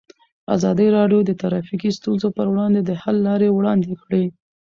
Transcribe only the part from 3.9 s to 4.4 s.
کړي.